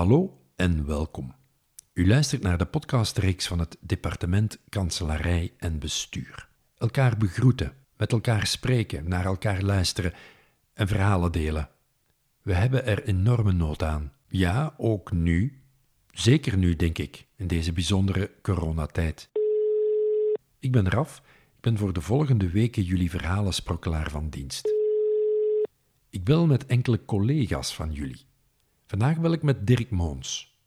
Hallo 0.00 0.40
en 0.56 0.86
welkom. 0.86 1.34
U 1.92 2.06
luistert 2.06 2.42
naar 2.42 2.58
de 2.58 2.64
podcastreeks 2.64 3.46
van 3.46 3.58
het 3.58 3.76
Departement 3.80 4.58
Kanselarij 4.68 5.52
en 5.58 5.78
Bestuur. 5.78 6.48
Elkaar 6.76 7.16
begroeten, 7.16 7.72
met 7.96 8.12
elkaar 8.12 8.46
spreken, 8.46 9.08
naar 9.08 9.24
elkaar 9.24 9.62
luisteren 9.62 10.12
en 10.74 10.88
verhalen 10.88 11.32
delen. 11.32 11.68
We 12.42 12.54
hebben 12.54 12.86
er 12.86 13.04
enorme 13.04 13.52
nood 13.52 13.82
aan. 13.82 14.12
Ja, 14.28 14.74
ook 14.76 15.12
nu. 15.12 15.62
Zeker 16.10 16.56
nu, 16.56 16.76
denk 16.76 16.98
ik, 16.98 17.26
in 17.36 17.46
deze 17.46 17.72
bijzondere 17.72 18.30
coronatijd. 18.42 19.30
Ik 20.58 20.72
ben 20.72 20.88
Raf. 20.88 21.22
Ik 21.56 21.60
ben 21.60 21.78
voor 21.78 21.92
de 21.92 22.00
volgende 22.00 22.50
weken 22.50 22.82
jullie 22.82 23.10
verhalensprokkelaar 23.10 24.10
van 24.10 24.28
dienst. 24.28 24.74
Ik 26.10 26.24
bel 26.24 26.46
met 26.46 26.66
enkele 26.66 27.04
collega's 27.04 27.74
van 27.74 27.92
jullie. 27.92 28.28
Vandaag 28.90 29.20
bel 29.20 29.32
ik 29.32 29.42
met 29.42 29.66
Dirk 29.66 29.90
Moons. 29.90 30.58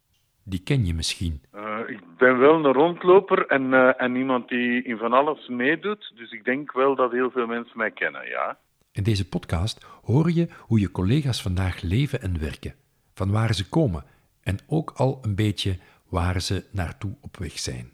Die 0.44 0.64
ken 0.64 0.86
je 0.86 0.94
misschien. 0.94 1.42
Uh, 1.56 1.80
ik 1.88 2.00
ben 2.18 2.40
wel 2.40 2.54
een 2.54 2.74
rondloper 2.74 3.48
en, 3.48 3.72
uh, 3.72 4.02
en 4.02 4.16
iemand 4.16 4.50
die 4.50 4.84
in 4.84 4.98
van 4.98 5.14
alles 5.14 5.48
meedoet. 5.48 6.12
Dus 6.16 6.32
ik 6.32 6.44
denk 6.44 6.72
wel 6.72 6.96
dat 6.96 7.12
heel 7.12 7.32
veel 7.32 7.48
mensen 7.48 7.78
mij 7.78 7.92
kennen, 7.92 8.28
ja. 8.28 8.58
In 8.92 9.04
deze 9.04 9.30
podcast 9.30 9.86
hoor 10.04 10.32
je 10.32 10.48
hoe 10.60 10.80
je 10.80 10.92
collega's 10.92 11.42
vandaag 11.42 11.82
leven 11.82 12.22
en 12.22 12.40
werken, 12.40 12.76
van 13.14 13.32
waar 13.32 13.54
ze 13.54 13.70
komen 13.70 14.04
en 14.42 14.58
ook 14.68 14.92
al 14.96 15.20
een 15.22 15.36
beetje 15.36 15.78
waar 16.10 16.42
ze 16.42 16.66
naartoe 16.72 17.16
op 17.22 17.38
weg 17.38 17.60
zijn. 17.60 17.94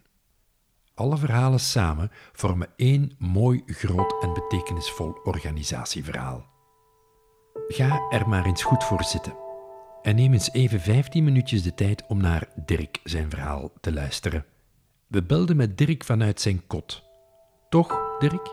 Alle 0.94 1.16
verhalen 1.16 1.60
samen 1.60 2.10
vormen 2.32 2.68
één 2.76 3.12
mooi, 3.18 3.62
groot 3.66 4.22
en 4.22 4.32
betekenisvol 4.32 5.20
organisatieverhaal. 5.24 6.46
Ga 7.68 8.06
er 8.10 8.28
maar 8.28 8.46
eens 8.46 8.62
goed 8.62 8.84
voor 8.84 9.04
zitten. 9.04 9.48
En 10.02 10.14
neem 10.16 10.32
eens 10.32 10.52
even 10.52 10.80
15 10.80 11.24
minuutjes 11.24 11.62
de 11.62 11.74
tijd 11.74 12.04
om 12.08 12.20
naar 12.20 12.48
Dirk 12.66 12.98
zijn 13.04 13.30
verhaal 13.30 13.70
te 13.80 13.92
luisteren. 13.92 14.44
We 15.08 15.22
belden 15.22 15.56
met 15.56 15.78
Dirk 15.78 16.04
vanuit 16.04 16.40
zijn 16.40 16.66
kot. 16.66 17.02
Toch, 17.68 18.18
Dirk? 18.18 18.46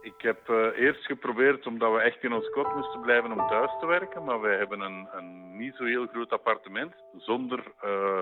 Ik 0.00 0.20
heb 0.22 0.48
uh, 0.48 0.78
eerst 0.78 1.04
geprobeerd, 1.06 1.66
omdat 1.66 1.92
we 1.92 2.00
echt 2.00 2.22
in 2.22 2.32
ons 2.32 2.50
kot 2.50 2.74
moesten 2.74 3.00
blijven, 3.00 3.32
om 3.32 3.48
thuis 3.48 3.70
te 3.80 3.86
werken. 3.86 4.24
Maar 4.24 4.40
wij 4.40 4.56
hebben 4.56 4.80
een, 4.80 5.08
een 5.12 5.56
niet 5.56 5.74
zo 5.74 5.84
heel 5.84 6.06
groot 6.06 6.30
appartement 6.30 6.94
zonder 7.16 7.64
uh, 7.84 8.20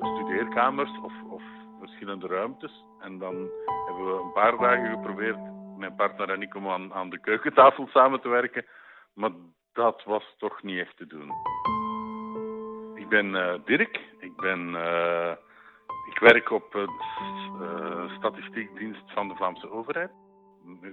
studeerkamers 0.00 0.98
of, 1.02 1.12
of 1.30 1.42
verschillende 1.80 2.26
ruimtes. 2.26 2.84
En 3.00 3.18
dan 3.18 3.34
hebben 3.86 4.06
we 4.06 4.22
een 4.22 4.32
paar 4.32 4.58
dagen 4.58 4.90
geprobeerd, 4.90 5.38
mijn 5.78 5.94
partner 5.94 6.30
en 6.30 6.42
ik, 6.42 6.54
om 6.54 6.68
aan, 6.68 6.94
aan 6.94 7.10
de 7.10 7.20
keukentafel 7.20 7.86
samen 7.86 8.20
te 8.20 8.28
werken. 8.28 8.64
Maar 9.14 9.30
dat 9.72 10.02
was 10.04 10.34
toch 10.38 10.62
niet 10.62 10.78
echt 10.78 10.96
te 10.96 11.06
doen. 11.06 11.30
Ik 13.04 13.10
ben 13.10 13.34
uh, 13.34 13.54
Dirk. 13.64 14.00
Ik, 14.18 14.36
ben, 14.36 14.68
uh, 14.68 15.32
ik 16.10 16.18
werk 16.18 16.50
op 16.50 16.72
het 16.72 16.90
uh, 17.60 18.16
statistiekdienst 18.16 19.12
van 19.12 19.28
de 19.28 19.34
Vlaamse 19.34 19.70
overheid. 19.70 20.10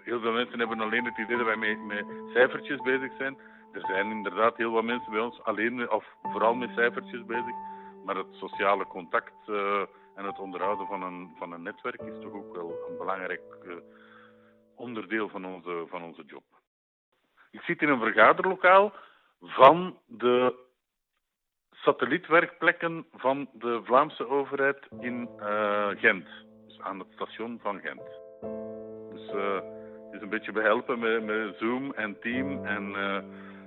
Heel 0.03 0.20
veel 0.20 0.31
mensen 0.31 0.59
hebben 0.59 0.80
alleen 0.80 1.06
het 1.06 1.18
idee 1.18 1.38
dat 1.38 1.45
wij 1.45 1.56
met, 1.56 1.84
met, 1.86 2.06
cijfertjes 2.34 2.81
bezig 2.81 3.12
zijn. 3.18 3.38
Er 3.72 3.81
zijn 3.86 4.12
inderdaad 4.12 4.58
heel 4.58 4.72
wat 4.72 4.84
mensen 4.84 5.12
bij 5.12 5.22
ons 5.22 5.44
alleen 5.44 5.92
of 5.92 6.06
vooral 6.22 6.53
met 6.53 6.70
cijfertjes 6.76 7.26
bezig. 7.26 7.56
Maar 8.06 8.16
het 8.16 8.34
sociale 8.34 8.88
contact 8.88 9.48
en 10.16 10.25
het 10.25 10.40
onderhouden 10.40 10.88
van 10.88 11.03
een, 11.03 11.31
van 11.38 11.52
een 11.52 11.64
netwerk 11.64 12.02
is 12.02 12.22
toch 12.22 12.34
ook 12.34 12.56
wel 12.56 12.86
een 12.90 12.98
belangrijk 12.98 13.42
onderdeel 14.75 15.30
van 15.30 15.46
onze, 15.46 15.86
van 15.88 16.03
onze 16.03 16.23
job. 16.25 16.44
Ik 17.52 17.62
zit 17.62 17.81
in 17.81 17.90
een 17.90 18.00
vergaderlokaal 18.00 18.94
van 19.42 19.98
de 20.06 20.70
satellietwerkplekken 21.82 23.06
van 23.14 23.50
de 23.54 23.82
Vlaamse 23.84 24.28
overheid 24.28 24.88
in 25.00 25.30
uh, 25.40 25.88
Gent. 25.88 26.28
Dus 26.68 26.80
aan 26.80 27.00
het 27.00 27.08
station 27.12 27.60
van 27.62 27.80
Gent. 27.80 28.02
Dus 29.12 29.34
uh, 29.34 29.56
het 30.06 30.14
is 30.14 30.22
een 30.22 30.30
beetje 30.30 30.52
behelpen 30.52 31.00
met, 31.00 31.25
met 31.25 31.56
Zoom 31.58 31.94
en 31.94 32.19
Team 32.19 32.66
en, 32.66 32.90
uh, 32.90 33.16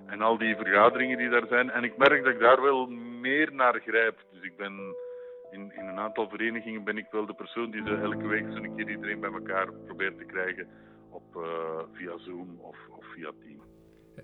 en 0.07 0.21
al 0.21 0.39
die 0.39 0.57
vergaderingen 0.57 1.19
die 1.19 1.29
daar 1.29 1.47
zijn. 1.49 1.71
En 1.71 1.85
ik 1.85 1.97
merk 1.97 2.25
dat 2.25 2.33
ik 2.33 2.41
daar 2.41 2.63
wel 2.63 2.87
meer 3.21 3.53
naar 3.53 3.81
grijp. 3.81 4.25
Dus 4.33 4.43
ik 4.43 4.57
ben 4.57 4.73
in, 5.51 5.73
in 5.77 5.87
een 5.87 5.99
aantal 5.99 6.29
verenigingen 6.29 6.85
ben 6.85 6.99
ik 6.99 7.07
wel 7.11 7.27
de 7.27 7.35
persoon 7.35 7.71
die 7.71 7.83
elke 7.83 8.27
week 8.27 8.47
zo'n 8.51 8.77
keer 8.77 8.91
iedereen 8.91 9.21
bij 9.21 9.33
elkaar 9.33 9.73
probeert 9.73 10.19
te 10.19 10.25
krijgen 10.25 10.69
op, 11.11 11.25
via 11.93 12.19
Zoom 12.19 12.59
of, 12.61 12.77
of 12.91 13.05
via 13.15 13.31
Team. 13.41 13.61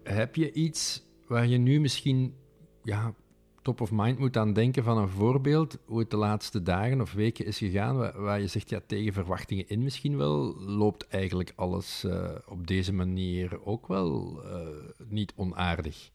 Heb 0.02 0.34
je 0.34 0.52
iets 0.52 1.08
waar 1.28 1.46
je 1.46 1.58
nu 1.58 1.80
misschien 1.80 2.34
ja, 2.82 3.14
top 3.62 3.80
of 3.80 3.90
mind 3.92 4.18
moet 4.18 4.36
aan 4.36 4.52
denken 4.52 4.84
van 4.84 4.98
een 4.98 5.08
voorbeeld, 5.08 5.78
hoe 5.86 5.98
het 5.98 6.10
de 6.10 6.16
laatste 6.16 6.62
dagen 6.62 7.00
of 7.00 7.12
weken 7.12 7.46
is 7.46 7.58
gegaan, 7.58 8.12
waar, 8.22 8.40
je 8.40 8.46
zegt, 8.46 8.70
ja, 8.70 8.80
tegen 8.86 9.12
verwachtingen 9.12 9.68
in 9.68 9.82
misschien 9.82 10.16
wel, 10.16 10.54
loopt 10.58 11.08
eigenlijk 11.08 11.52
alles 11.56 12.04
uh, 12.04 12.34
op 12.46 12.66
deze 12.66 12.92
manier 12.92 13.64
ook 13.64 13.86
wel 13.86 14.42
uh, 14.44 15.06
niet 15.08 15.32
onaardig? 15.36 16.10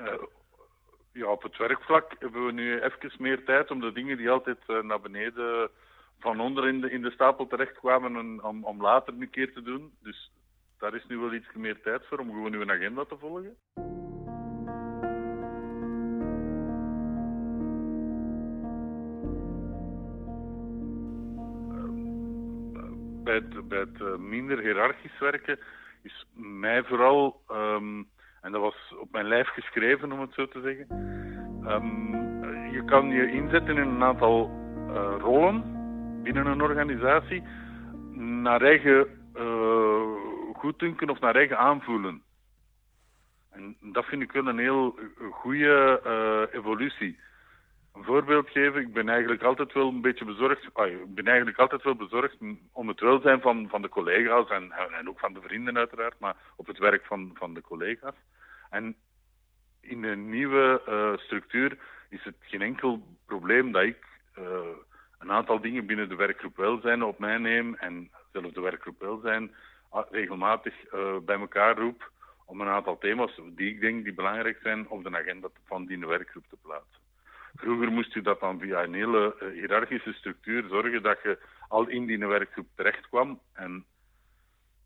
Uh, 0.00 0.06
ja, 1.12 1.26
op 1.26 1.42
het 1.42 1.56
werkvlak 1.56 2.14
hebben 2.18 2.46
we 2.46 2.52
nu 2.52 2.80
even 2.80 3.12
meer 3.18 3.44
tijd 3.44 3.70
om 3.70 3.80
de 3.80 3.92
dingen 3.92 4.16
die 4.16 4.30
altijd 4.30 4.58
naar 4.82 5.00
beneden 5.00 5.70
van 6.18 6.40
onder 6.40 6.68
in 6.68 6.80
de, 6.80 6.90
in 6.90 7.02
de 7.02 7.10
stapel 7.10 7.46
terechtkwamen, 7.46 8.44
om, 8.44 8.64
om 8.64 8.82
later 8.82 9.14
een 9.18 9.30
keer 9.30 9.52
te 9.52 9.62
doen. 9.62 9.92
Dus 10.02 10.32
daar 10.78 10.94
is 10.94 11.04
nu 11.08 11.18
wel 11.18 11.34
iets 11.34 11.48
meer 11.54 11.80
tijd 11.82 12.06
voor 12.06 12.18
om 12.18 12.30
gewoon 12.30 12.52
uw 12.52 12.70
agenda 12.70 13.04
te 13.04 13.16
volgen. 13.18 13.56
Bij 23.28 23.34
het, 23.34 23.98
het 23.98 24.18
minder 24.18 24.58
hiërarchisch 24.58 25.18
werken 25.18 25.58
is 26.02 26.26
mij 26.34 26.84
vooral, 26.84 27.40
um, 27.50 28.08
en 28.40 28.52
dat 28.52 28.60
was 28.60 28.94
op 29.00 29.12
mijn 29.12 29.28
lijf 29.28 29.48
geschreven 29.48 30.12
om 30.12 30.20
het 30.20 30.32
zo 30.32 30.48
te 30.48 30.60
zeggen, 30.60 30.86
um, 31.72 32.72
je 32.72 32.82
kan 32.84 33.08
je 33.08 33.30
inzetten 33.30 33.76
in 33.76 33.88
een 33.88 34.02
aantal 34.02 34.50
uh, 34.88 35.14
rollen 35.18 35.62
binnen 36.22 36.46
een 36.46 36.62
organisatie 36.62 37.42
naar 38.42 38.62
eigen 38.62 39.06
uh, 39.36 40.02
goeddunken 40.52 41.10
of 41.10 41.20
naar 41.20 41.34
eigen 41.34 41.58
aanvoelen. 41.58 42.22
En 43.50 43.76
dat 43.80 44.04
vind 44.04 44.22
ik 44.22 44.32
wel 44.32 44.46
een 44.46 44.58
heel 44.58 44.98
goede 45.30 46.00
evolutie. 46.52 47.18
Voorbeeld 48.08 48.50
geven, 48.50 48.80
ik 48.80 48.92
ben 48.92 49.08
eigenlijk 49.08 49.42
altijd 49.42 49.72
wel 49.72 49.88
een 49.88 50.00
beetje 50.00 50.24
bezorgd. 50.24 50.64
Ik 50.64 51.14
ben 51.14 51.26
eigenlijk 51.26 51.58
altijd 51.58 51.82
wel 51.82 51.94
bezorgd 51.94 52.36
om 52.72 52.88
het 52.88 53.00
welzijn 53.00 53.40
van, 53.40 53.68
van 53.68 53.82
de 53.82 53.88
collega's 53.88 54.48
en, 54.48 54.72
en 54.72 55.08
ook 55.08 55.18
van 55.18 55.32
de 55.32 55.40
vrienden 55.40 55.76
uiteraard, 55.76 56.18
maar 56.18 56.36
op 56.56 56.66
het 56.66 56.78
werk 56.78 57.04
van, 57.04 57.30
van 57.34 57.54
de 57.54 57.60
collega's. 57.60 58.14
En 58.70 58.96
in 59.80 60.02
de 60.02 60.16
nieuwe 60.16 60.82
uh, 60.88 61.16
structuur 61.16 61.78
is 62.08 62.24
het 62.24 62.34
geen 62.40 62.62
enkel 62.62 63.02
probleem 63.26 63.72
dat 63.72 63.82
ik 63.82 64.04
uh, 64.38 64.44
een 65.18 65.30
aantal 65.30 65.60
dingen 65.60 65.86
binnen 65.86 66.08
de 66.08 66.16
werkgroep 66.16 66.56
welzijn 66.56 67.02
op 67.02 67.18
mij 67.18 67.38
neem 67.38 67.74
en 67.74 68.10
zelfs 68.32 68.54
de 68.54 68.60
werkgroep 68.60 69.00
welzijn 69.00 69.54
regelmatig 70.10 70.92
uh, 70.92 71.18
bij 71.18 71.38
elkaar 71.38 71.78
roep 71.78 72.10
om 72.44 72.60
een 72.60 72.68
aantal 72.68 72.98
thema's 72.98 73.40
die 73.44 73.70
ik 73.70 73.80
denk 73.80 74.04
die 74.04 74.14
belangrijk 74.14 74.58
zijn 74.62 74.88
op 74.88 75.04
de 75.04 75.16
agenda 75.16 75.48
van 75.64 75.86
die 75.86 76.06
werkgroep 76.06 76.44
te 76.48 76.56
plaatsen. 76.62 77.07
Vroeger 77.56 77.92
moest 77.92 78.14
je 78.14 78.22
dat 78.22 78.40
dan 78.40 78.58
via 78.58 78.82
een 78.82 78.94
hele 78.94 79.36
uh, 79.42 79.48
hiërarchische 79.52 80.12
structuur 80.12 80.64
zorgen 80.68 81.02
dat 81.02 81.18
je 81.22 81.38
al 81.68 81.88
in 81.88 82.06
die 82.06 82.26
werkgroep 82.26 82.66
terecht 82.74 83.08
kwam. 83.08 83.40
En 83.52 83.84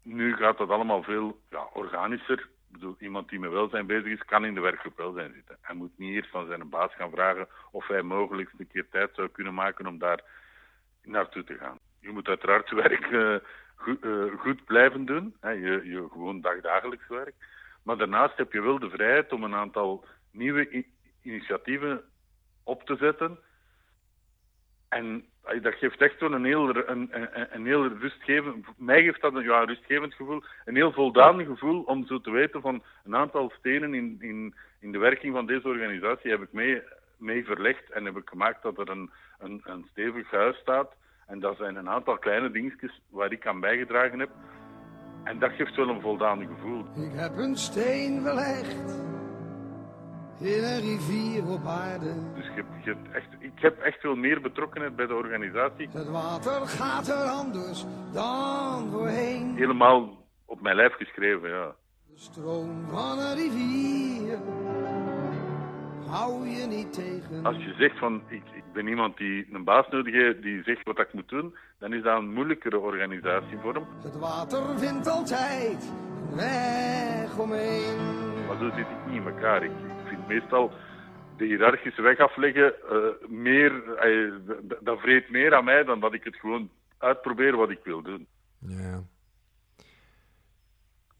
nu 0.02 0.36
gaat 0.36 0.58
dat 0.58 0.70
allemaal 0.70 1.02
veel 1.02 1.40
ja, 1.50 1.68
organischer. 1.72 2.38
Ik 2.38 2.78
bedoel, 2.78 2.96
iemand 2.98 3.28
die 3.28 3.38
met 3.38 3.50
welzijn 3.50 3.86
bezig 3.86 4.12
is, 4.12 4.24
kan 4.24 4.44
in 4.44 4.54
de 4.54 4.60
werkgroep 4.60 4.96
welzijn 4.96 5.32
zitten. 5.32 5.58
Hij 5.60 5.74
moet 5.74 5.98
niet 5.98 6.14
eerst 6.14 6.30
van 6.30 6.46
zijn 6.46 6.68
baas 6.68 6.94
gaan 6.94 7.10
vragen 7.10 7.48
of 7.70 7.86
hij 7.86 8.02
mogelijk 8.02 8.50
een 8.58 8.66
keer 8.66 8.88
tijd 8.90 9.10
zou 9.14 9.28
kunnen 9.28 9.54
maken 9.54 9.86
om 9.86 9.98
daar 9.98 10.20
naartoe 11.02 11.44
te 11.44 11.54
gaan. 11.54 11.78
Je 12.00 12.10
moet 12.10 12.28
uiteraard 12.28 12.70
werk 12.70 13.40
goed, 13.82 14.04
uh, 14.04 14.38
goed, 14.38 14.64
blijven 14.64 15.04
doen, 15.04 15.36
hè, 15.40 15.50
je, 15.50 15.80
je 15.84 16.08
gewoon 16.12 16.40
dagdagelijks 16.40 17.08
werk. 17.08 17.34
Maar 17.82 17.96
daarnaast 17.96 18.36
heb 18.36 18.52
je 18.52 18.62
wel 18.62 18.78
de 18.78 18.90
vrijheid 18.90 19.32
om 19.32 19.44
een 19.44 19.54
aantal 19.54 20.04
nieuwe 20.30 20.84
initiatieven 21.22 22.04
op 22.64 22.82
te 22.82 22.96
zetten. 22.96 23.38
En 24.88 25.24
dat 25.62 25.74
geeft 25.74 26.00
echt 26.00 26.20
wel 26.20 26.32
een 26.32 26.44
heel, 26.44 26.76
een, 26.76 27.08
een, 27.10 27.54
een 27.54 27.66
heel 27.66 27.88
rustgevend, 27.88 28.66
mij 28.76 29.02
geeft 29.02 29.20
dat 29.20 29.34
een 29.34 29.42
ja, 29.42 29.64
rustgevend 29.64 30.14
gevoel, 30.14 30.42
een 30.64 30.74
heel 30.74 30.92
voldaan 30.92 31.44
gevoel 31.44 31.82
om 31.82 32.06
zo 32.06 32.20
te 32.20 32.30
weten 32.30 32.60
van 32.60 32.82
een 33.04 33.16
aantal 33.16 33.52
stenen 33.58 33.94
in, 33.94 34.16
in, 34.20 34.54
in 34.80 34.92
de 34.92 34.98
werking 34.98 35.34
van 35.34 35.46
deze 35.46 35.68
organisatie 35.68 36.30
heb 36.30 36.42
ik 36.42 36.52
mee, 36.52 36.82
mee 37.16 37.44
verlegd 37.44 37.90
en 37.90 38.04
heb 38.04 38.16
ik 38.16 38.28
gemaakt 38.28 38.62
dat 38.62 38.78
er 38.78 38.88
een, 38.88 39.10
een, 39.38 39.60
een 39.64 39.86
stevig 39.90 40.30
huis 40.30 40.56
staat. 40.56 40.92
En 41.26 41.40
dat 41.40 41.56
zijn 41.56 41.76
een 41.76 41.88
aantal 41.88 42.18
kleine 42.18 42.50
dingetjes 42.50 43.00
waar 43.10 43.32
ik 43.32 43.46
aan 43.46 43.60
bijgedragen 43.60 44.18
heb. 44.18 44.30
En 45.24 45.38
dat 45.38 45.52
geeft 45.52 45.76
wel 45.76 45.88
een 45.88 46.00
voldaan 46.00 46.46
gevoel. 46.46 46.80
Ik 46.80 47.12
heb 47.12 47.36
een 47.36 47.56
steen 47.56 48.22
belegd 48.22 49.00
in 50.44 50.64
een 50.64 50.80
rivier 50.80 51.48
op 51.48 51.66
aarde. 51.66 52.14
Dus 52.34 52.46
je, 52.54 52.64
je 52.84 52.96
echt, 53.12 53.28
ik 53.38 53.52
heb 53.54 53.78
echt 53.78 54.00
veel 54.00 54.14
meer 54.14 54.40
betrokkenheid 54.40 54.96
bij 54.96 55.06
de 55.06 55.14
organisatie. 55.14 55.88
Het 55.92 56.10
water 56.10 56.66
gaat 56.66 57.08
er 57.08 57.24
anders 57.24 57.84
dan 58.12 58.90
voorheen. 58.90 59.54
Helemaal 59.56 60.26
op 60.44 60.60
mijn 60.60 60.76
lijf 60.76 60.92
geschreven, 60.92 61.48
ja. 61.48 61.74
De 62.06 62.18
stroom 62.18 62.86
van 62.90 63.18
een 63.18 63.34
rivier 63.34 64.38
hou 66.12 66.48
je 66.48 66.66
niet 66.66 66.92
tegen. 66.92 67.44
Als 67.46 67.56
je 67.56 67.74
zegt 67.78 67.98
van 67.98 68.22
ik, 68.28 68.42
ik 68.54 68.64
ben 68.72 68.86
iemand 68.86 69.16
die 69.16 69.46
een 69.52 69.64
baas 69.64 69.88
nodig 69.90 70.14
heeft 70.14 70.42
die 70.42 70.62
zegt 70.62 70.84
wat 70.84 70.98
ik 70.98 71.12
moet 71.12 71.28
doen, 71.28 71.56
dan 71.78 71.92
is 71.92 72.02
dat 72.02 72.18
een 72.18 72.32
moeilijkere 72.32 72.78
organisatievorm. 72.78 73.86
Het 74.02 74.18
water 74.18 74.78
vindt 74.78 75.06
altijd 75.06 75.92
een 76.30 76.36
weg 76.36 77.38
omheen. 77.38 77.96
Maar 78.46 78.58
zo 78.58 78.70
zit 78.76 78.86
ik 78.86 79.06
niet 79.06 79.20
in 79.20 79.26
elkaar. 79.26 79.62
Ik, 79.62 79.70
meestal 80.32 80.72
de 81.36 81.44
hiërarchische 81.44 82.02
weg 82.02 82.18
afleggen 82.18 82.74
uh, 82.92 83.28
meer, 83.28 83.72
uh, 84.06 84.34
dat 84.80 85.00
vreet 85.00 85.30
meer 85.30 85.54
aan 85.54 85.64
mij 85.64 85.84
dan 85.84 86.00
dat 86.00 86.14
ik 86.14 86.24
het 86.24 86.36
gewoon 86.36 86.70
uitprobeer 86.98 87.56
wat 87.56 87.70
ik 87.70 87.80
wil 87.84 88.02
doen. 88.02 88.26
Ja. 88.58 89.02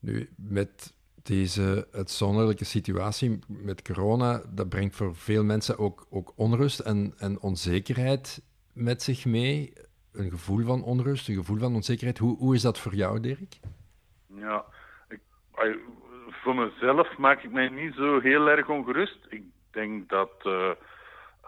Nu, 0.01 0.29
met 0.37 0.95
deze 1.23 1.89
uitzonderlijke 1.93 2.65
situatie 2.65 3.39
met 3.47 3.83
corona, 3.83 4.43
dat 4.49 4.69
brengt 4.69 4.97
voor 4.97 5.17
veel 5.17 5.45
mensen 5.45 5.79
ook, 5.79 6.07
ook 6.11 6.33
onrust 6.37 6.81
en, 6.81 7.15
en 7.19 7.41
onzekerheid 7.41 8.43
met 8.73 9.03
zich 9.03 9.25
mee. 9.25 9.73
Een 10.13 10.31
gevoel 10.31 10.65
van 10.65 10.83
onrust, 10.83 11.29
een 11.29 11.35
gevoel 11.35 11.59
van 11.59 11.75
onzekerheid. 11.75 12.19
Hoe, 12.19 12.37
hoe 12.37 12.55
is 12.55 12.63
dat 12.63 12.79
voor 12.79 12.95
jou, 12.95 13.21
Dirk? 13.21 13.59
Ja, 14.27 14.65
ik, 15.09 15.21
voor 16.33 16.55
mezelf 16.55 17.17
maak 17.17 17.43
ik 17.43 17.51
mij 17.51 17.69
niet 17.69 17.95
zo 17.95 18.21
heel 18.21 18.49
erg 18.49 18.69
ongerust. 18.69 19.27
Ik 19.29 19.43
denk 19.71 20.09
dat 20.09 20.33
uh, 20.47 20.71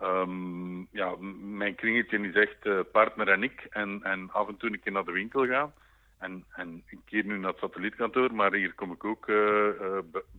um, 0.03 0.89
ja, 0.91 1.15
mijn 1.41 1.75
kringetje 1.75 2.19
is 2.19 2.35
echt 2.35 2.67
uh, 2.67 2.81
partner 2.93 3.29
en 3.29 3.43
ik. 3.43 3.67
En, 3.71 4.01
en 4.03 4.31
af 4.33 4.49
en 4.49 4.57
toe 4.57 4.73
een 4.73 4.81
keer 4.81 4.93
naar 4.93 5.05
de 5.05 5.13
winkel 5.13 5.47
gaan. 5.47 5.73
En, 6.19 6.45
en 6.51 6.83
ik 6.87 6.99
keer 7.05 7.25
nu 7.25 7.39
naar 7.39 7.51
het 7.51 7.59
satellietkantoor, 7.59 8.35
maar 8.35 8.53
hier 8.53 8.75
kom 8.75 8.93
ik 8.93 9.05
ook 9.05 9.29
uh, 9.29 9.69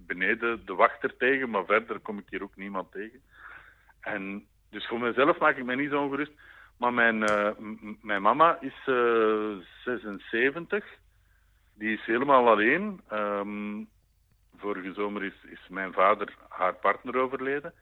beneden 0.08 0.66
de 0.66 0.74
wachter 0.74 1.18
tegen, 1.18 1.50
maar 1.50 1.66
verder 1.66 2.00
kom 2.00 2.18
ik 2.18 2.26
hier 2.30 2.44
ook 2.44 2.56
niemand 2.56 2.92
tegen. 2.92 3.22
En 4.00 4.46
dus 4.70 4.88
voor 4.88 5.00
mezelf 5.00 5.38
maak 5.38 5.58
ik 5.58 5.66
mij 5.66 5.76
niet 5.76 5.90
zo 5.90 6.02
ongerust. 6.02 6.32
Maar 6.78 6.94
mijn, 6.94 7.20
mijn 8.02 8.22
mama 8.22 8.58
is 8.62 8.84
76. 9.84 10.86
Die 11.74 11.94
is 11.94 12.06
helemaal 12.06 12.48
alleen. 12.48 13.02
Um, 13.12 13.88
vorige 14.57 14.94
zomer 14.94 15.24
is, 15.24 15.68
mijn 15.69 15.94
vader, 15.94 16.36
haar 16.50 16.75
partner, 16.75 17.18
overleden. 17.18 17.74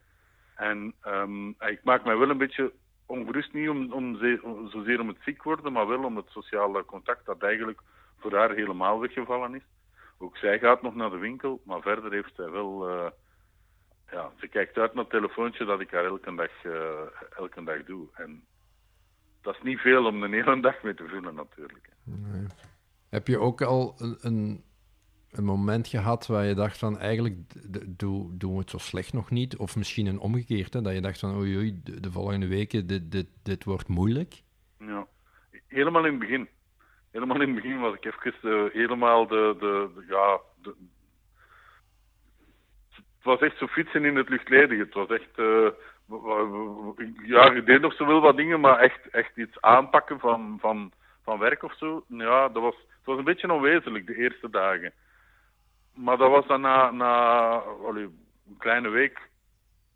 En 0.54 0.94
um, 1.06 1.48
ik 1.48 1.80
maak 1.82 2.04
mij 2.04 2.16
wel 2.16 2.30
een 2.30 2.38
beetje 2.38 2.72
ongerust, 3.06 3.52
niet 3.52 3.68
om, 3.68 3.92
om, 3.92 4.16
zozeer 4.70 5.00
om 5.00 5.08
het 5.08 5.22
ziek 5.24 5.42
worden, 5.42 5.72
maar 5.72 5.86
wel 5.86 6.04
om 6.04 6.16
het 6.16 6.28
sociale 6.28 6.84
contact 6.84 7.26
dat 7.26 7.42
eigenlijk 7.42 7.80
voor 8.18 8.34
haar 8.34 8.50
helemaal 8.50 9.00
weggevallen 9.00 9.54
is. 9.54 9.62
Ook 10.18 10.36
zij 10.36 10.58
gaat 10.58 10.82
nog 10.82 10.94
naar 10.94 11.10
de 11.10 11.18
winkel, 11.18 11.60
maar 11.64 11.80
verder 11.80 12.12
heeft 12.12 12.34
zij 12.34 12.50
wel... 12.50 12.88
Uh, 12.88 13.06
ja, 14.10 14.30
ze 14.40 14.48
kijkt 14.48 14.78
uit 14.78 14.94
naar 14.94 15.02
het 15.02 15.12
telefoontje 15.12 15.64
dat 15.64 15.80
ik 15.80 15.90
haar 15.90 16.04
elke 16.04 16.34
dag, 16.34 16.64
uh, 16.64 16.72
elke 17.36 17.64
dag 17.64 17.84
doe. 17.84 18.08
En 18.14 18.44
dat 19.42 19.54
is 19.54 19.62
niet 19.62 19.78
veel 19.78 20.06
om 20.06 20.22
een 20.22 20.32
hele 20.32 20.60
dag 20.60 20.82
mee 20.82 20.94
te 20.94 21.06
vullen 21.06 21.34
natuurlijk. 21.34 21.88
Nee. 22.04 22.46
Heb 23.10 23.26
je 23.26 23.38
ook 23.38 23.62
al 23.62 23.94
een, 24.20 24.64
een, 25.36 25.44
moment 25.44 25.88
gehad 25.88 26.26
waar 26.26 26.44
je 26.44 26.54
dacht 26.54 26.78
van 26.78 26.98
eigenlijk 26.98 27.36
doen 28.30 28.52
we 28.52 28.58
het 28.58 28.70
zo 28.70 28.78
slecht 28.78 29.12
nog 29.12 29.30
niet? 29.30 29.56
Of 29.56 29.76
misschien 29.76 30.06
een 30.06 30.18
omgekeerde, 30.18 30.82
dat 30.82 30.94
je 30.94 31.00
dacht 31.00 31.18
van 31.18 31.36
oei 31.36 31.56
oei, 31.56 31.80
de, 31.84 32.00
de 32.00 32.10
volgende 32.10 32.48
weken 32.48 32.86
dit, 32.86 33.12
dit, 33.12 33.26
dit 33.42 33.64
wordt 33.64 33.88
moeilijk? 33.88 34.42
Ja, 34.78 35.06
helemaal 35.66 36.04
in 36.04 36.10
het 36.10 36.20
begin 36.20 36.48
helemaal 37.14 37.40
in 37.40 37.54
het 37.54 37.62
begin 37.62 37.80
was 37.80 37.94
ik 37.94 38.04
even 38.04 38.32
uh, 38.42 38.72
helemaal 38.72 39.26
de, 39.26 39.56
de, 39.58 40.04
ja, 40.08 40.40
de, 40.62 40.74
het 42.94 43.32
was 43.32 43.40
echt 43.40 43.58
zo 43.58 43.66
fietsen 43.66 44.04
in 44.04 44.16
het 44.16 44.28
luchtledige. 44.28 44.82
Het 44.82 44.94
was 44.94 45.08
echt, 45.08 45.38
uh, 45.38 45.68
ja, 47.24 47.52
ik 47.52 47.66
deed 47.66 47.80
nog 47.80 47.94
zo 47.94 48.06
wel 48.06 48.20
wat 48.20 48.36
dingen, 48.36 48.60
maar 48.60 48.78
echt, 48.78 49.08
echt 49.10 49.36
iets 49.36 49.60
aanpakken 49.60 50.18
van, 50.18 50.58
van, 50.60 50.92
van 51.22 51.38
werk 51.38 51.62
of 51.62 51.76
zo. 51.76 52.04
Ja, 52.08 52.48
dat 52.48 52.62
was, 52.62 52.74
het 52.74 53.04
was 53.04 53.18
een 53.18 53.24
beetje 53.24 53.52
onwezenlijk 53.52 54.06
de 54.06 54.16
eerste 54.16 54.50
dagen. 54.50 54.92
Maar 55.94 56.16
dat 56.16 56.30
was 56.30 56.46
dan 56.46 56.60
na, 56.60 56.90
na 56.90 57.62
een 57.86 58.56
kleine 58.58 58.88
week, 58.88 59.28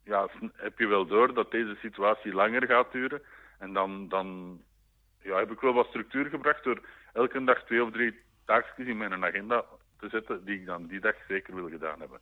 ja, 0.05 0.29
heb 0.53 0.79
je 0.79 0.87
wel 0.87 1.07
door 1.07 1.35
dat 1.35 1.51
deze 1.51 1.77
situatie 1.81 2.33
langer 2.33 2.67
gaat 2.67 2.93
duren. 2.93 3.23
En 3.59 3.73
dan, 3.73 4.09
dan 4.09 4.59
ja, 5.23 5.39
heb 5.39 5.51
ik 5.51 5.61
wel 5.61 5.73
wat 5.73 5.87
structuur 5.87 6.27
gebracht 6.27 6.65
door 6.65 6.81
elke 7.13 7.45
dag 7.45 7.65
twee 7.65 7.83
of 7.85 7.91
drie 7.91 8.19
taakjes 8.45 8.87
in 8.87 8.97
mijn 8.97 9.25
agenda 9.25 9.65
te 9.99 10.09
zetten 10.09 10.45
die 10.45 10.61
ik 10.61 10.67
dan 10.67 10.87
die 10.87 11.01
dag 11.01 11.15
zeker 11.29 11.55
wil 11.55 11.69
gedaan 11.69 12.01
hebben. 12.01 12.21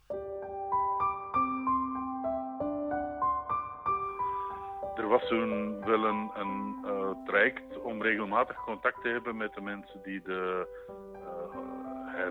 Er 4.97 5.09
was 5.09 5.29
toen 5.29 5.81
wel 5.85 6.05
een, 6.05 6.31
een 6.35 6.77
uh, 6.85 7.11
traject 7.27 7.79
om 7.79 8.03
regelmatig 8.03 8.57
contact 8.57 9.03
te 9.03 9.09
hebben 9.09 9.37
met 9.37 9.55
de 9.55 9.61
mensen 9.61 10.01
die 10.03 10.23
de 10.23 10.67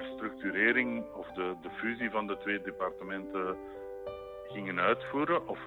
herstructurering 0.05 1.05
of 1.13 1.27
de, 1.27 1.55
de 1.61 1.69
fusie 1.69 2.09
van 2.09 2.27
de 2.27 2.37
twee 2.37 2.61
departementen 2.61 3.57
gingen 4.47 4.79
uitvoeren 4.79 5.47
of 5.47 5.59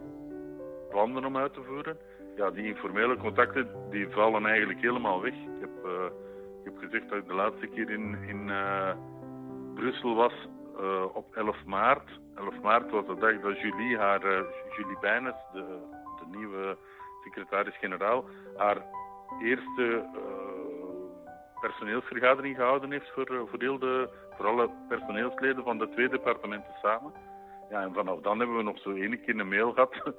plannen 0.90 1.24
om 1.24 1.36
uit 1.36 1.54
te 1.54 1.62
voeren. 1.62 1.98
Ja, 2.36 2.50
die 2.50 2.66
informele 2.66 3.16
contacten 3.16 3.68
die 3.90 4.08
vallen 4.08 4.46
eigenlijk 4.46 4.80
helemaal 4.80 5.22
weg. 5.22 5.32
Ik 5.34 5.60
heb 5.60 5.84
uh, 5.84 6.04
heb 6.64 6.78
gezegd 6.78 7.08
dat 7.08 7.18
ik 7.18 7.26
de 7.26 7.34
laatste 7.34 7.66
keer 7.66 7.90
in, 7.90 8.18
in 8.26 8.48
uh, 8.48 8.90
Brussel 9.74 10.14
was 10.14 10.32
uh, 10.80 11.04
op 11.12 11.34
11 11.34 11.56
maart. 11.66 12.10
11 12.34 12.60
maart 12.62 12.90
was 12.90 13.06
de 13.06 13.14
dag 13.18 13.40
dat 13.40 13.60
Julie, 13.60 13.98
haar, 13.98 14.20
Julie 14.76 14.98
Bijnes, 15.00 15.34
de, 15.52 15.64
de 16.18 16.38
nieuwe 16.38 16.76
secretaris-generaal, 17.24 18.24
haar 18.56 18.76
eerste 19.42 20.04
personeelsvergadering 21.60 22.56
gehouden 22.56 22.90
heeft 22.90 23.10
voor, 23.10 23.26
voor, 23.26 23.58
heel 23.58 23.78
de, 23.78 24.08
voor 24.36 24.46
alle 24.46 24.70
personeelsleden 24.88 25.64
van 25.64 25.78
de 25.78 25.88
twee 25.88 26.08
departementen 26.08 26.74
samen. 26.82 27.12
Ja, 27.70 27.82
en 27.82 27.92
vanaf 27.92 28.20
dan 28.20 28.38
hebben 28.38 28.56
we 28.56 28.62
nog 28.62 28.78
zo 28.78 28.94
één 28.94 29.20
keer 29.20 29.38
een 29.40 29.48
mail 29.48 29.72
gehad 29.72 30.02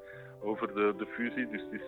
over 0.50 0.74
de, 0.74 0.94
de 0.98 1.06
fusie. 1.06 1.48
Dus 1.48 1.62
het 1.62 1.72
is, 1.72 1.88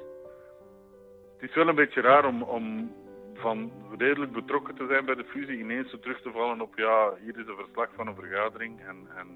het 1.37 1.49
is 1.49 1.55
wel 1.55 1.67
een 1.67 1.75
beetje 1.75 2.01
raar 2.01 2.25
om, 2.25 2.41
om 2.41 2.91
van 3.33 3.71
redelijk 3.97 4.31
betrokken 4.31 4.75
te 4.75 4.87
zijn 4.87 5.05
bij 5.05 5.15
de 5.15 5.25
fusie, 5.25 5.59
ineens 5.59 5.95
terug 6.01 6.21
te 6.21 6.31
vallen 6.31 6.61
op 6.61 6.77
ja, 6.77 7.13
hier 7.19 7.39
is 7.39 7.47
een 7.47 7.55
verslag 7.55 7.89
van 7.95 8.07
een 8.07 8.15
vergadering. 8.15 8.79
En, 8.79 9.07
en 9.15 9.27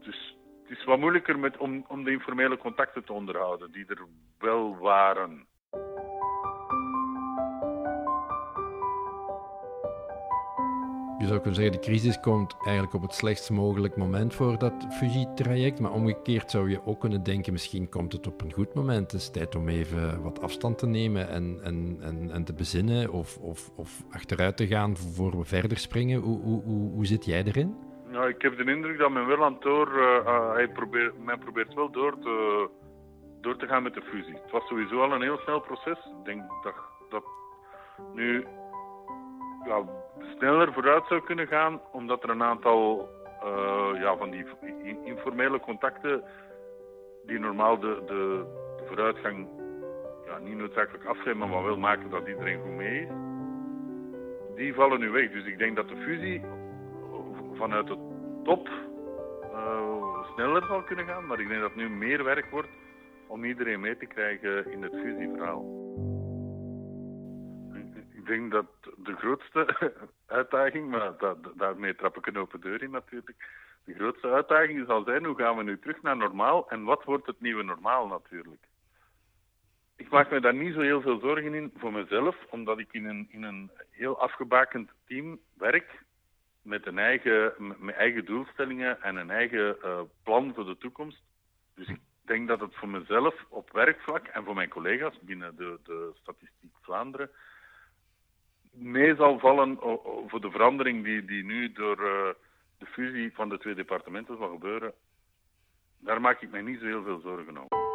dus 0.00 0.36
het 0.62 0.78
is 0.78 0.84
wat 0.84 0.98
moeilijker 0.98 1.38
met, 1.38 1.56
om, 1.56 1.84
om 1.88 2.04
de 2.04 2.10
informele 2.10 2.56
contacten 2.56 3.04
te 3.04 3.12
onderhouden, 3.12 3.72
die 3.72 3.86
er 3.86 4.06
wel 4.38 4.76
waren. 4.76 5.46
Je 11.18 11.26
zou 11.26 11.38
kunnen 11.38 11.54
zeggen, 11.54 11.80
de 11.80 11.86
crisis 11.86 12.20
komt 12.20 12.56
eigenlijk 12.64 12.94
op 12.94 13.02
het 13.02 13.14
slechtst 13.14 13.50
mogelijk 13.50 13.96
moment 13.96 14.34
voor 14.34 14.58
dat 14.58 14.86
fusietraject. 14.90 15.80
Maar 15.80 15.92
omgekeerd 15.92 16.50
zou 16.50 16.70
je 16.70 16.80
ook 16.84 17.00
kunnen 17.00 17.22
denken, 17.22 17.52
misschien 17.52 17.88
komt 17.88 18.12
het 18.12 18.26
op 18.26 18.42
een 18.42 18.52
goed 18.52 18.74
moment. 18.74 19.12
Het 19.12 19.20
is 19.20 19.30
tijd 19.30 19.54
om 19.54 19.68
even 19.68 20.22
wat 20.22 20.42
afstand 20.42 20.78
te 20.78 20.86
nemen 20.86 21.28
en, 21.28 21.58
en, 21.62 22.30
en, 22.32 22.44
te 22.44 22.52
bezinnen 22.52 23.10
of, 23.10 23.36
of, 23.36 23.70
of 23.76 24.04
achteruit 24.10 24.56
te 24.56 24.66
gaan 24.66 24.96
voor 24.96 25.38
we 25.38 25.44
verder 25.44 25.78
springen. 25.78 26.20
Hoe, 26.20 26.40
hoe, 26.40 26.90
hoe, 26.92 27.06
zit 27.06 27.24
jij 27.24 27.44
erin? 27.44 27.76
Ja, 28.10 28.24
ik 28.24 28.42
heb 28.42 28.56
de 28.56 28.72
indruk 28.72 28.98
dat 28.98 29.10
men 29.10 29.26
wel 29.26 29.44
aan 29.44 29.52
het 29.52 29.62
door, 29.62 29.88
uh, 29.88 30.52
hij 30.52 30.68
probeert, 30.68 31.24
men 31.24 31.38
probeert 31.38 31.74
wel 31.74 31.90
door 31.90 32.18
te, 32.18 32.68
door 33.40 33.56
te 33.56 33.66
gaan 33.66 33.82
met 33.82 33.94
de 33.94 34.02
fusie. 34.02 34.34
Het 34.34 34.50
was 34.50 34.66
sowieso 34.66 35.00
al 35.00 35.12
een 35.12 35.22
heel 35.22 35.38
snel 35.38 35.60
proces. 35.60 35.98
Ik 35.98 36.24
denk 36.24 36.42
dat, 36.62 36.74
dat 37.10 37.24
nu 38.14 38.46
ja, 39.64 39.82
sneller 40.36 40.72
vooruit 40.72 41.04
zou 41.08 41.20
kunnen 41.20 41.46
gaan, 41.46 41.80
omdat 41.92 42.22
er 42.22 42.30
een 42.30 42.42
aantal 42.42 43.08
uh, 43.44 44.00
ja, 44.00 44.16
van 44.16 44.30
die 44.30 44.44
informele 45.04 45.60
contacten 45.60 46.24
die 47.26 47.38
normaal 47.38 47.78
de, 47.78 48.02
de, 48.06 48.44
vooruitgang 48.86 49.48
ja, 50.26 50.38
niet 50.38 50.56
noodzakelijk 50.56 51.04
afremmen, 51.04 51.48
maar 51.48 51.64
wel 51.64 51.78
maken 51.78 52.10
dat 52.10 52.28
iedereen 52.28 52.60
goed 52.60 52.76
mee 52.76 53.00
is, 53.00 53.08
die 54.54 54.74
vallen 54.74 55.00
nu 55.00 55.10
weg. 55.10 55.30
Dus 55.30 55.44
ik 55.44 55.58
denk 55.58 55.76
dat 55.76 55.88
de 55.88 55.96
fusie 55.96 56.44
vanuit 57.54 57.86
de 57.86 57.96
top 58.44 58.68
uh, 59.52 60.24
sneller 60.32 60.64
zal 60.66 60.82
kunnen 60.82 61.06
gaan, 61.06 61.26
maar 61.26 61.40
ik 61.40 61.48
denk 61.48 61.60
dat 61.60 61.74
nu 61.74 61.88
meer 61.90 62.24
werk 62.24 62.50
wordt 62.50 62.68
om 63.26 63.44
iedereen 63.44 63.80
mee 63.80 63.96
te 63.96 64.06
krijgen 64.06 64.72
in 64.72 64.82
het 64.82 64.92
fusieverhaal 64.92 65.77
denk 68.28 68.50
dat 68.50 68.66
de 68.96 69.16
grootste 69.16 69.92
uitdaging, 70.38 70.90
maar 70.90 71.12
daarmee 71.54 71.94
trap 71.94 72.16
ik 72.16 72.26
een 72.26 72.38
open 72.38 72.60
deur 72.60 72.82
in 72.82 72.90
natuurlijk. 72.90 73.36
de 73.84 73.94
grootste 73.94 74.28
uitdaging 74.28 74.86
zal 74.86 75.02
zijn 75.04 75.24
hoe 75.24 75.36
gaan 75.36 75.56
we 75.56 75.62
nu 75.62 75.78
terug 75.78 76.02
naar 76.02 76.16
normaal 76.16 76.70
en 76.70 76.84
wat 76.84 77.04
wordt 77.04 77.26
het 77.26 77.40
nieuwe 77.40 77.62
normaal 77.62 78.06
natuurlijk. 78.06 78.62
Ik 79.96 80.08
maak 80.08 80.30
me 80.30 80.40
daar 80.40 80.54
niet 80.54 80.74
zo 80.74 80.80
heel 80.80 81.00
veel 81.00 81.18
zorgen 81.18 81.54
in 81.54 81.72
voor 81.76 81.92
mezelf, 81.92 82.36
omdat 82.50 82.78
ik 82.78 82.92
in 82.92 83.04
een, 83.04 83.26
in 83.30 83.42
een 83.42 83.70
heel 83.90 84.20
afgebakend 84.20 84.90
team 85.06 85.38
werk 85.54 86.02
met 86.62 86.86
een 86.86 86.98
eigen, 86.98 87.52
met 87.78 87.94
eigen 87.94 88.24
doelstellingen 88.24 89.02
en 89.02 89.16
een 89.16 89.30
eigen 89.30 89.76
uh, 89.84 90.00
plan 90.22 90.54
voor 90.54 90.64
de 90.64 90.76
toekomst. 90.76 91.22
Dus 91.74 91.88
ik 91.88 92.00
denk 92.24 92.48
dat 92.48 92.60
het 92.60 92.74
voor 92.74 92.88
mezelf 92.88 93.44
op 93.48 93.72
werkvlak 93.72 94.26
en 94.26 94.44
voor 94.44 94.54
mijn 94.54 94.68
collega's 94.68 95.18
binnen 95.20 95.56
de, 95.56 95.78
de 95.82 96.10
Statistiek 96.14 96.72
Vlaanderen 96.80 97.30
mee 98.78 99.14
zal 99.14 99.38
vallen 99.38 99.78
voor 100.26 100.40
de 100.40 100.50
verandering 100.50 101.04
die, 101.04 101.24
die 101.24 101.44
nu 101.44 101.72
door 101.72 102.00
uh, 102.00 102.28
de 102.78 102.86
fusie 102.86 103.34
van 103.34 103.48
de 103.48 103.58
twee 103.58 103.74
departementen 103.74 104.36
zal 104.36 104.48
gebeuren. 104.48 104.92
Daar 105.98 106.20
maak 106.20 106.40
ik 106.40 106.50
mij 106.50 106.62
niet 106.62 106.78
zo 106.78 106.84
heel 106.84 107.02
veel 107.02 107.20
zorgen 107.20 107.58
over. 107.58 107.86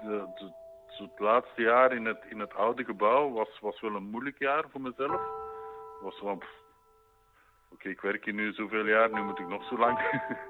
De, 0.00 0.26
de, 0.34 0.52
het 0.96 1.18
laatste 1.18 1.62
jaar 1.62 1.92
in 1.92 2.04
het, 2.04 2.24
in 2.28 2.38
het 2.38 2.54
oude 2.54 2.84
gebouw 2.84 3.30
was, 3.30 3.58
was 3.60 3.80
wel 3.80 3.94
een 3.94 4.10
moeilijk 4.10 4.38
jaar 4.38 4.64
voor 4.70 4.80
mezelf. 4.80 5.20
Was 6.00 6.20
wel, 6.20 6.42
oké, 7.72 7.88
ik 7.88 8.00
werk 8.00 8.24
hier 8.24 8.34
nu 8.34 8.52
zoveel 8.52 8.86
jaar, 8.86 9.12
nu 9.12 9.22
moet 9.22 9.38
ik 9.38 9.48
nog 9.48 9.64
zo 9.64 9.78
lang. 9.78 9.98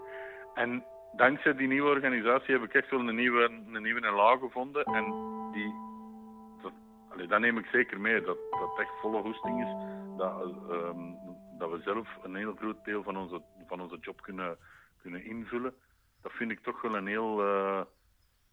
en 0.55 0.85
dankzij 1.17 1.55
die 1.55 1.69
nieuwe 1.69 1.91
organisatie 1.91 2.55
heb 2.55 2.63
ik 2.63 2.75
echt 2.75 2.91
wel 2.91 3.09
een 3.09 3.15
nieuwe, 3.15 3.43
een 3.73 3.83
nieuwe 3.83 4.11
laag 4.11 4.39
gevonden. 4.39 4.85
En 4.85 5.05
die, 5.53 5.75
dat, 7.29 7.41
neem 7.41 7.59
ik 7.59 7.67
zeker 7.67 8.01
mee, 8.01 8.21
dat 8.21 8.37
dat 8.51 8.79
echt 8.79 9.01
volle 9.01 9.23
hoesting 9.23 9.61
is. 9.63 9.73
Dat, 10.17 10.43
um, 10.71 11.17
dat 11.59 11.71
we 11.71 11.81
zelf 11.85 12.09
een 12.23 12.35
heel 12.35 12.55
groot 12.55 12.85
deel 12.85 13.03
van 13.03 13.17
onze, 13.17 13.43
van 13.67 13.81
onze 13.81 13.99
job 14.01 14.23
kunnen, 14.23 14.59
kunnen 15.03 15.25
invullen. 15.25 15.75
Dat 16.23 16.33
vind 16.33 16.51
ik 16.51 16.61
toch 16.61 16.83
wel 16.83 16.97
een 16.97 17.07
heel, 17.07 17.45
uh, 17.45 17.81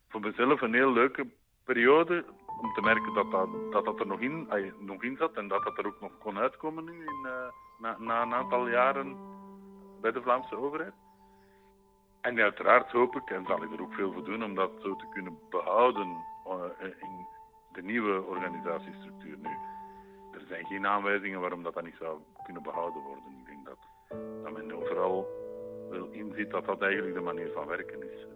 voor 0.10 0.22
mezelf 0.22 0.62
een 0.62 0.74
heel 0.74 0.94
leuke 0.94 1.28
periode. 1.64 2.26
Om 2.62 2.74
te 2.74 2.82
merken 2.82 3.14
dat 3.14 3.32
dat, 3.32 3.50
dat, 3.72 3.86
dat 3.86 4.00
er 4.00 4.08
nog 4.08 4.20
in, 4.20 4.48
nog 4.80 5.04
in 5.04 5.18
zat 5.18 5.34
en 5.34 5.48
dat 5.48 5.64
dat 5.64 5.78
er 5.78 5.86
ook 5.86 6.02
nog 6.02 6.18
kon 6.18 6.38
uitkomen 6.38 6.88
in, 6.88 7.20
uh, 7.24 7.32
na, 7.80 7.98
na 8.00 8.22
een 8.22 8.34
aantal 8.34 8.68
jaren 8.68 9.18
bij 10.02 10.12
de 10.12 10.22
Vlaamse 10.22 10.58
overheid. 10.58 10.94
En 12.26 12.40
uiteraard 12.40 12.92
hoop 12.92 13.16
ik, 13.16 13.30
en 13.30 13.46
zal 13.46 13.64
ik 13.64 13.72
er 13.72 13.82
ook 13.82 13.94
veel 13.94 14.12
voor 14.12 14.24
doen, 14.24 14.44
om 14.44 14.56
dat 14.56 14.72
zo 14.82 14.96
te 14.96 15.06
kunnen 15.14 15.40
behouden 15.50 16.08
uh, 16.48 16.90
in 17.00 17.28
de 17.72 17.82
nieuwe 17.82 18.22
organisatiestructuur 18.22 19.38
nu. 19.38 19.50
Er 20.34 20.46
zijn 20.48 20.66
geen 20.66 20.88
aanwijzingen 20.88 21.40
waarom 21.40 21.64
dat, 21.64 21.74
dat 21.74 21.84
niet 21.84 21.96
zou 22.00 22.20
kunnen 22.44 22.64
behouden 22.64 23.02
worden. 23.02 23.24
Ik 23.40 23.46
denk 23.46 23.66
dat, 23.66 23.78
dat 24.44 24.54
men 24.54 24.76
overal 24.76 25.28
wel 25.90 26.08
inziet 26.12 26.52
dat 26.52 26.66
dat 26.66 26.82
eigenlijk 26.82 27.16
de 27.16 27.22
manier 27.22 27.52
van 27.54 27.68
werken 27.68 28.04
is. 28.04 28.28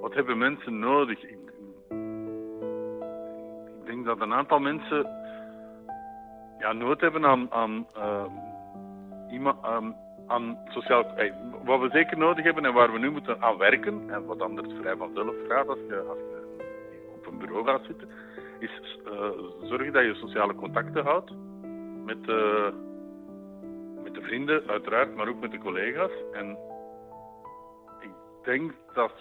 Wat 0.00 0.14
hebben 0.14 0.38
mensen 0.38 0.78
nodig? 0.78 1.22
Ik, 1.22 1.38
denk 3.84 4.04
dat 4.04 4.20
een 4.20 4.34
aantal 4.34 4.58
mensen 4.58 5.06
ja, 6.58 6.72
nood 6.72 7.00
hebben 7.00 7.24
aan, 7.24 7.52
aan 7.52 7.86
uh, 7.96 8.24
aan, 10.26 10.58
sociaal... 10.68 11.04
wat 11.64 11.80
we 11.80 11.88
zeker 11.90 12.18
nodig 12.18 12.44
hebben 12.44 12.64
en 12.64 12.72
waar 12.72 12.92
we 12.92 12.98
nu 12.98 13.10
moeten 13.10 13.42
aan 13.42 13.56
werken, 13.56 14.10
en 14.10 14.26
wat 14.26 14.42
anders 14.42 14.68
vrij 14.80 14.96
vanzelf 14.96 15.34
gaat 15.48 15.68
als 15.68 15.78
je, 15.88 15.98
als 15.98 16.18
je 16.18 16.42
op 17.16 17.26
een 17.26 17.38
bureau 17.38 17.66
gaat 17.66 17.84
zitten, 17.86 18.08
is 18.58 18.98
uh, 19.06 19.28
zorgen 19.62 19.92
dat 19.92 20.04
je 20.04 20.14
sociale 20.14 20.54
contacten 20.54 21.04
houdt 21.04 21.32
met, 22.04 22.28
uh, 22.28 22.68
met 24.02 24.14
de 24.14 24.22
vrienden, 24.22 24.68
uiteraard, 24.68 25.14
maar 25.14 25.28
ook 25.28 25.40
met 25.40 25.50
de 25.50 25.58
collega's. 25.58 26.12
En 26.32 26.58
ik 28.00 28.10
denk 28.44 28.72
dat, 28.94 29.12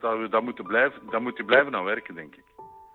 dat 0.00 0.18
we 0.18 0.40
moeten 0.40 0.64
blijven, 0.64 1.00
dat 1.10 1.20
moet 1.20 1.36
je 1.36 1.44
blijven 1.44 1.74
aan 1.74 1.84
werken, 1.84 2.14
denk 2.14 2.34
ik. 2.34 2.44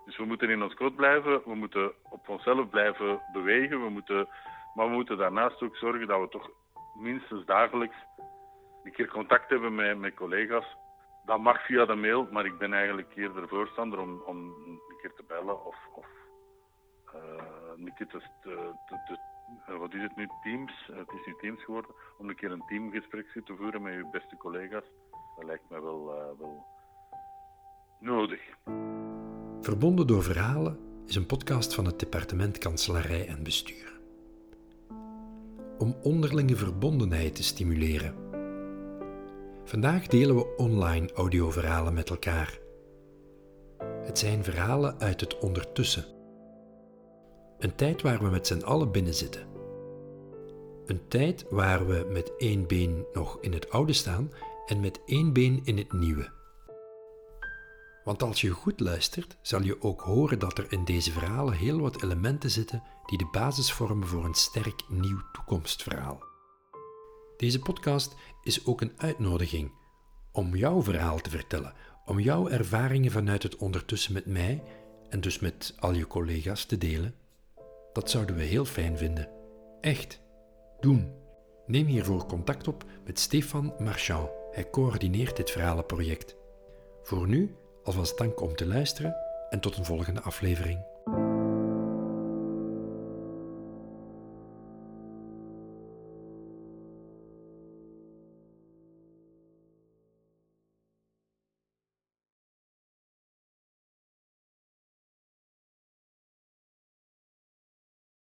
Dus 0.06 0.18
we 0.18 0.25
moeten 0.25 0.50
in 0.50 0.63
ons 0.63 0.74
kot 0.74 0.96
blijven, 0.96 1.42
we 1.46 1.56
moeten 1.56 1.92
op 2.10 2.30
onszelf 2.30 2.70
blijven 2.70 3.22
bewegen, 3.34 3.84
we 3.84 3.89
moeten, 3.89 4.27
maar 4.74 4.86
we 4.86 4.94
moeten 4.94 5.18
daarnaast 5.18 5.62
ook 5.62 5.75
zorgen 5.75 6.08
dat 6.08 6.20
we 6.20 6.30
toch 6.30 6.50
minstens 6.93 7.45
dagelijks 7.45 7.95
een 8.83 8.91
keer 8.91 9.07
contact 9.07 9.50
hebben 9.50 9.75
met, 9.75 9.97
met 9.97 10.13
collega's. 10.13 10.77
Dat 11.25 11.39
mag 11.39 11.65
via 11.65 11.85
de 11.85 11.95
mail, 11.95 12.27
maar 12.31 12.45
ik 12.45 12.57
ben 12.57 12.73
eigenlijk 12.73 13.15
eerder 13.15 13.47
voorstander 13.47 14.00
om, 14.00 14.21
om 14.25 14.38
een 14.38 14.97
keer 15.01 15.13
te 15.15 15.23
bellen 15.27 15.65
of, 15.65 15.75
of 15.93 16.05
uh, 17.15 17.21
een 17.77 17.93
keer 17.95 18.07
te, 18.07 18.21
uh, 19.69 19.77
wat 19.79 19.93
is 19.93 20.01
het 20.01 20.15
nu, 20.15 20.27
Teams, 20.43 20.89
het 20.91 21.12
is 21.12 21.25
nu 21.25 21.35
Teams 21.41 21.63
geworden, 21.63 21.91
om 22.17 22.29
een 22.29 22.35
keer 22.35 22.51
een 22.51 22.65
teamgesprek 22.67 23.41
te 23.45 23.55
voeren 23.55 23.81
met 23.81 23.93
je 23.93 24.07
beste 24.12 24.38
collega's. 24.38 24.85
Dat 25.35 25.45
lijkt 25.45 25.69
me 25.69 25.81
wel, 25.81 26.05
wel 26.38 26.65
nodig. 28.00 28.41
Verbonden 29.62 30.07
door 30.07 30.23
Verhalen 30.23 30.79
is 31.05 31.15
een 31.15 31.25
podcast 31.25 31.75
van 31.75 31.85
het 31.85 32.00
departement 32.00 32.57
Kanselarij 32.57 33.27
en 33.27 33.43
Bestuur 33.43 33.92
om 35.77 35.96
onderlinge 36.01 36.56
verbondenheid 36.56 37.36
te 37.36 37.44
stimuleren. 37.44 38.15
Vandaag 39.63 40.08
delen 40.08 40.36
we 40.36 40.56
online 40.56 41.13
audioverhalen 41.13 41.94
met 41.94 42.10
elkaar. 42.10 42.60
Het 44.03 44.20
zijn 44.20 44.44
verhalen 44.44 45.00
uit 45.00 45.22
het 45.22 45.38
ondertussen. 45.39 46.06
Een 47.60 47.75
tijd 47.75 48.01
waar 48.01 48.20
we 48.20 48.30
met 48.30 48.48
z'n 48.48 48.62
allen 48.62 48.92
binnen 48.92 49.13
zitten. 49.13 49.48
Een 50.86 51.08
tijd 51.08 51.46
waar 51.50 51.88
we 51.88 52.08
met 52.12 52.34
één 52.38 52.68
been 52.68 53.06
nog 53.13 53.38
in 53.42 53.53
het 53.53 53.70
oude 53.70 53.94
staan 53.94 54.32
en 54.65 54.80
met 54.80 55.01
één 55.06 55.34
been 55.34 55.62
in 55.63 55.77
het 55.77 55.94
nieuwe. 55.94 56.32
Want 58.03 58.24
als 58.24 58.41
je 58.41 58.50
goed 58.50 58.79
luistert, 58.79 59.38
zal 59.41 59.62
je 59.62 59.81
ook 59.81 60.01
horen 60.01 60.39
dat 60.39 60.57
er 60.57 60.72
in 60.72 60.86
deze 60.86 61.12
verhalen 61.12 61.53
heel 61.53 61.79
wat 61.79 62.03
elementen 62.03 62.50
zitten 62.50 62.83
die 63.05 63.17
de 63.17 63.29
basis 63.31 63.72
vormen 63.72 64.07
voor 64.07 64.25
een 64.25 64.33
sterk 64.33 64.83
nieuw 64.89 65.22
toekomstverhaal. 65.31 66.24
Deze 67.38 67.60
podcast 67.60 68.15
is 68.41 68.65
ook 68.65 68.81
een 68.81 68.93
uitnodiging 68.98 69.72
om 70.31 70.55
jouw 70.55 70.83
verhaal 70.83 71.17
te 71.19 71.29
vertellen, 71.29 71.74
om 72.05 72.19
jouw 72.19 72.48
ervaringen 72.48 73.12
vanuit 73.12 73.43
het 73.43 73.55
ondertussen 73.55 74.13
met 74.13 74.25
mij 74.25 74.63
en 75.10 75.22
dus 75.22 75.39
met 75.39 75.75
al 75.79 75.93
je 75.93 76.07
collega's 76.07 76.65
te 76.65 76.77
delen. 76.77 77.15
Dat 77.93 78.10
zouden 78.10 78.36
we 78.36 78.43
heel 78.43 78.65
fijn 78.65 78.98
vinden. 78.98 79.29
Echt. 79.81 80.22
Doen. 80.79 81.12
Neem 81.65 81.86
hiervoor 81.86 82.25
contact 82.25 82.67
op 82.67 82.83
met 83.05 83.19
Stefan 83.19 83.74
Marchand. 83.79 84.29
Hij 84.51 84.69
coördineert 84.69 85.36
dit 85.36 85.51
verhalenproject. 85.51 86.36
Voor 87.03 87.27
nu 87.27 87.55
alvast 87.83 88.17
dank 88.17 88.41
om 88.41 88.55
te 88.55 88.65
luisteren 88.65 89.15
en 89.49 89.59
tot 89.59 89.77
een 89.77 89.85
volgende 89.85 90.21
aflevering. 90.21 90.92